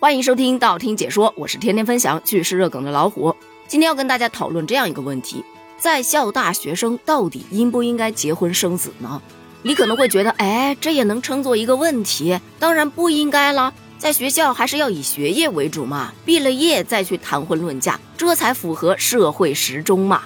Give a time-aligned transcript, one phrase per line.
[0.00, 3.36] 欢迎收听道听解说，我是天天分享趣事热梗的老虎。
[3.68, 5.44] 今天要跟大家讨论这样一个问题：
[5.76, 9.20] 在校大学生到底应不应该结婚生子呢？
[9.60, 12.40] 你可能会觉得，哎，这也能称作一个问题？
[12.58, 13.74] 当然不应该了。
[13.98, 20.22] 在学校还是要以学业为主嘛，毕了业再去谈婚论嫁，这才符合社会时钟嘛。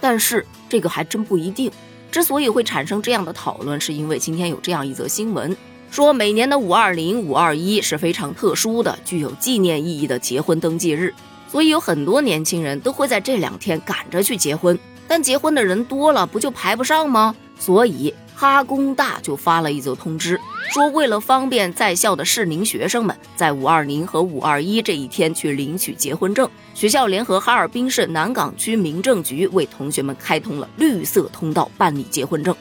[0.00, 1.70] 但是这个还真不一定。
[2.10, 5.56] 之所以会产生这样的讨论，是因为今天有这样一则新闻，
[5.92, 11.12] 说每年的五二零、五二一是非常特殊的、具有纪念意义的结婚登记日，
[11.50, 14.78] 所以有很多年轻人都会在这两天赶着去结婚。
[15.06, 17.36] 但结婚的人多了，不就排不上吗？
[17.58, 18.14] 所以。
[18.42, 20.36] 哈工大就发了一则通知，
[20.74, 32.52] 说为了方便在校的适龄学生们在五二零和五二一这一天去领取结婚证，学校联合哈尔滨市南岗区民政局为同学们开通了绿色通道办理结婚证。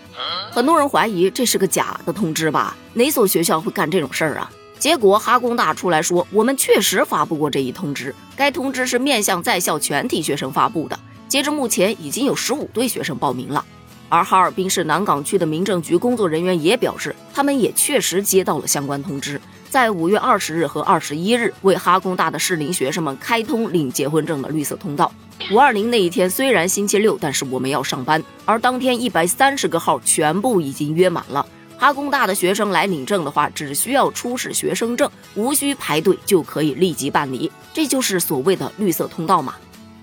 [0.52, 2.78] 很多人怀疑这是个假的通知吧？
[2.94, 4.52] 哪所学校会干这种事儿啊？
[4.78, 11.00] 结果哈工大出来说，我们确实发布过这一通知，该通知是面向在校全体学生发布的。
[11.28, 13.66] 截至目前，已经有十五对学生报名了。
[14.12, 25.10] 而哈尔滨市南岗区的民政局工作人员也表示，他们也确实接到了相关通知，在五月二十日和二十一日为哈工大的适龄学生们开通领结婚证的绿色通道。
[25.50, 31.46] 五二零那一天虽然星期六，但是我们要上班，而当天一百三十个号全部已经约满了。
[31.78, 39.56] 哈工大的学生来领证的话，只需要出示学生证，无需排队就可以立即办理，这就是所谓的绿色通道嘛。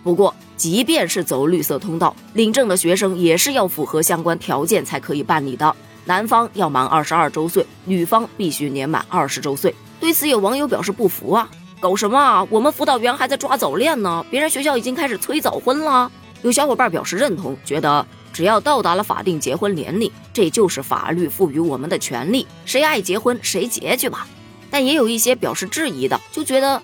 [0.03, 5.75] 不过，即便是走绿色通道领证的学生，也是要符合相关条件才可以办理的。
[6.05, 9.75] 男方要满二十二周岁，女方必须年满二十周岁。
[10.01, 11.49] 对此，有网友表示不服啊，
[11.81, 12.47] 搞什么啊？
[12.51, 16.11] 我们辅导员还在抓早恋呢，别人学校已经开始催早婚了。
[16.43, 24.27] 有小伙伴表示认同，觉得只要到达了法定结婚年龄，这就是法律赋予我们的权利，谁爱结婚谁结去吧。
[24.71, 26.83] 但也有一些表示质疑的，就觉得。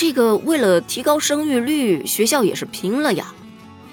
[0.00, 3.34] 这个为了提高生育率，学校也是拼了呀。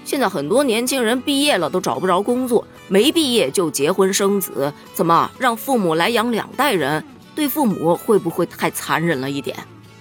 [0.06, 7.04] 现在很多年轻人毕业了都找不着工作，没毕业就结婚生子，怎么让父母来养两代人？
[7.36, 9.58] 对父母会不会太残忍了一点？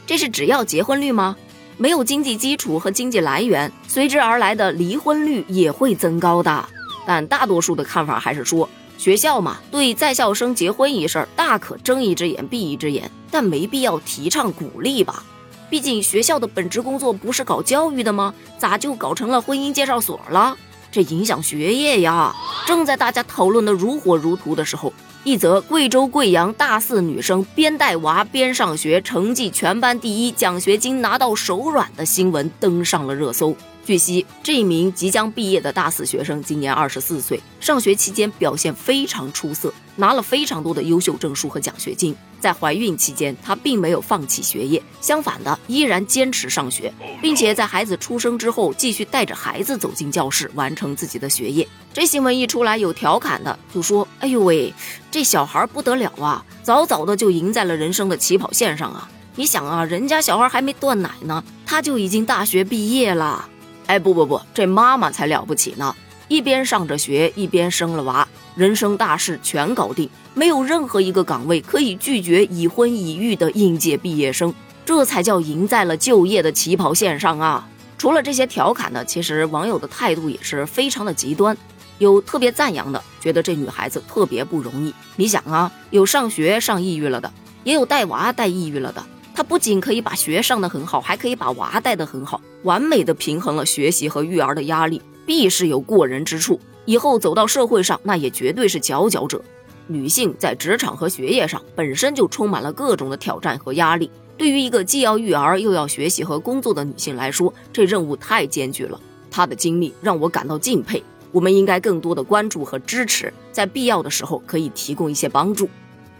[0.06, 1.36] 这是只要结婚率吗？
[1.76, 6.64] 没有经济基础和经济来源，随之而来的离婚率也会增高的。
[7.04, 15.24] 但大多数的看法还是说，学校嘛，对在校生结婚一事大可睁一只眼闭一只眼，但没必要提倡鼓励吧。
[15.68, 18.32] 毕竟学校的本职工作不是搞教育的吗？
[18.58, 20.56] 咋就搞成了婚姻介绍所了？
[20.92, 22.34] 这影响学业呀！
[22.66, 24.92] 正在大家讨论的如火如荼的时候，
[25.24, 33.54] 一则贵州贵阳大四女生边带娃边上学，成绩全班第一，奖学金拿到手软的新闻登上了热搜。
[33.86, 42.12] 据悉，这名即将毕业的大四学生今年二十四岁，上学期间表现非常出色，拿了非常多的优秀证书和奖学金。
[42.40, 46.92] 在怀孕期间，她并没有放弃学业，相反的，依然坚持上学，
[47.22, 51.66] 并且在孩子出生之后，继续带着孩子走进教室，完成自己的学业。
[51.92, 54.74] 这新闻一出来，有调侃的就说：“哎呦喂，
[55.12, 59.08] 这小孩不得了啊，早早的就赢在了人生的起跑线上啊！
[59.36, 63.48] 你想啊，人家小孩还没断奶呢，他就已经大学毕业了。”
[63.86, 65.94] 哎，不不不，这妈妈才了不起呢！
[66.28, 68.26] 一边上着学，一边生了娃，
[68.56, 74.52] 人生大事全搞定，没有任何一个岗位可以拒绝已婚已育的应届毕业生，
[74.84, 77.68] 这才叫赢在了就业的起跑线上啊！
[77.96, 81.56] 除了这些调侃呢，其实网友的态度也是非常的极端，
[81.98, 84.92] 有特别赞扬的，觉得这女孩子特别不容易。
[85.14, 87.32] 你想啊，有上学上抑郁了的，
[87.62, 89.06] 也有带娃带抑郁了的。
[89.36, 96.58] 他不仅可以把学上得很好，还可以把娃带得很好，完美的平衡了学习和育儿的压力，必是有过人之处。
[96.86, 99.44] 以后走到社会上，那也绝对是佼佼者。
[99.88, 108.98] 女性在职场和学业上本身就充满了各种的挑战和压力，对于一个既要育儿又要学习和工作的女性来说，这任务太艰巨了。
[109.30, 115.68] 她的经历让我感到敬佩，我们应该更多的关注和支持，在必要的时候可以提供一些帮助。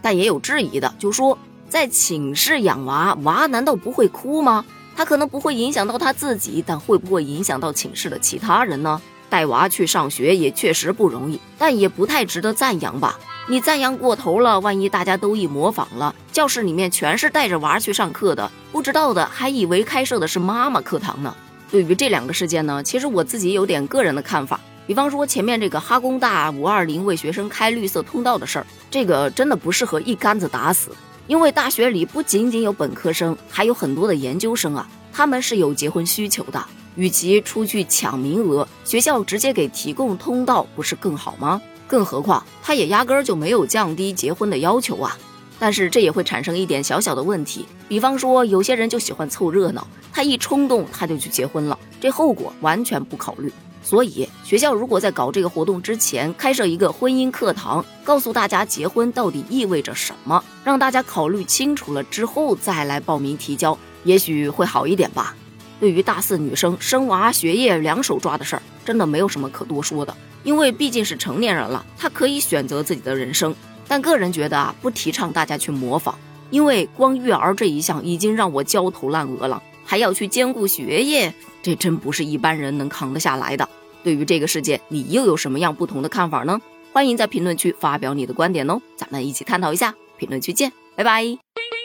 [0.03, 1.35] 但也有质疑的，就说。
[1.69, 4.63] 在寝室养娃，娃难道不会哭吗？
[4.95, 9.01] 他可能不会影响到他自己，但会不会影响到寝室的其他人呢？
[9.29, 13.19] 带娃去上学也确实不容易，但也不太值得赞扬吧？
[13.49, 21.35] 你赞扬过头了，万一大家都一模仿了，教室里面全是带着娃去上课的，不知道的还以为开设的是妈妈课堂呢。
[21.69, 24.59] 对于这两个事件呢，其实我自己有点个人的看法。
[24.85, 30.91] 比方说前面这个哈工大五二零为学生开绿色通道的事儿，这个真的不适合一竿子打死。
[31.27, 36.65] 因为大学里不仅仅有本科生，还有很多的研究生啊，他们是有结婚需求的。
[36.95, 41.61] 与其出去抢名额，学校直接给提供通道，不是更好吗？
[41.85, 45.17] 更何况他也压根儿就没有降低结婚的要求啊。
[45.59, 53.51] 但是这也会产生一点小小的问题，比方说有些人就喜欢凑热闹，他一冲动他就去结婚了，这后果完全不考虑。
[53.81, 65.35] 所以学校如果在搞这个活动之前开设一个婚姻课堂，告诉大家结婚到底意味着什么，让大家考虑清楚了之后再来报名提交，也许会好一点吧。
[65.79, 70.13] 对于大四女生生娃学业两手抓的事儿，真的没有什么可多说的，
[70.43, 73.55] 因为毕竟是成年人了，她可以选择自己的人生。
[73.87, 76.15] 但个人觉得啊，不提倡大家去模仿，
[76.49, 83.67] 因为光育儿这一项已经让我焦头烂额了，还要去兼顾学业，这真不是一般人能扛得下来的。
[84.03, 86.59] 对于这个世界，你又有什么样不同的看法呢？
[86.91, 89.95] 欢迎在评论区发表你的观点哦，咱们一起探讨一下。
[90.17, 91.76] 评论区见，拜拜。